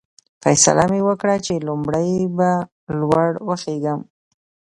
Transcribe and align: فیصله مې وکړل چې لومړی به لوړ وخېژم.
فیصله 0.43 0.85
مې 0.91 1.01
وکړل 1.07 1.39
چې 1.45 1.65
لومړی 1.67 2.09
به 2.37 2.49
لوړ 2.99 3.29
وخېژم. 3.47 3.99